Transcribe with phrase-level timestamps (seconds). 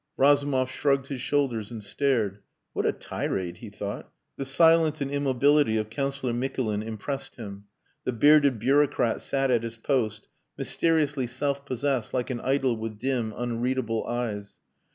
[0.17, 2.39] Razumov shrugged his shoulders and stared.
[2.73, 4.11] "What a tirade!" he thought.
[4.35, 7.65] The silence and immobility of Councillor Mikulin impressed him.
[8.03, 10.27] The bearded bureaucrat sat at his post,
[10.57, 14.57] mysteriously self possessed like an idol with dim, unreadable eyes.